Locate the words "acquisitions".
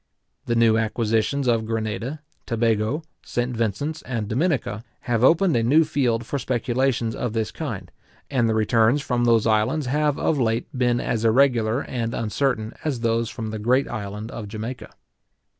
0.79-1.47